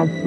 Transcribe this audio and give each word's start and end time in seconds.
Bye. 0.00 0.26